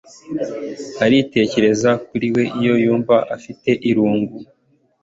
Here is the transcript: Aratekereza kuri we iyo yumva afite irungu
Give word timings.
Aratekereza 1.05 1.89
kuri 2.07 2.27
we 2.35 2.43
iyo 2.59 2.73
yumva 2.83 3.15
afite 3.35 3.69
irungu 3.89 4.37